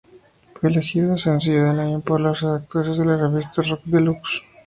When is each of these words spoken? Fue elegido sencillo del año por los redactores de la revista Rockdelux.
Fue 0.55 0.71
elegido 0.71 1.15
sencillo 1.15 1.63
del 1.69 1.79
año 1.79 1.99
por 2.01 2.19
los 2.19 2.39
redactores 2.41 2.97
de 2.97 3.05
la 3.05 3.17
revista 3.17 3.61
Rockdelux. 3.61 4.41